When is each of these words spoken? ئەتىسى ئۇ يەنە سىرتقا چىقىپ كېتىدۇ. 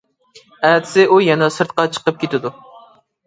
ئەتىسى 0.69 1.03
ئۇ 1.15 1.19
يەنە 1.25 1.51
سىرتقا 1.57 1.85
چىقىپ 1.97 2.17
كېتىدۇ. 2.25 2.53